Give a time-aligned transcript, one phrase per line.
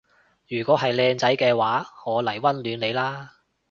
[0.47, 3.33] 如果係靚仔嘅話我嚟溫暖你啦